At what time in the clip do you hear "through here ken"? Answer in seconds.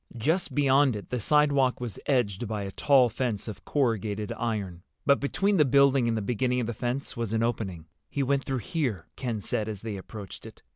8.43-9.41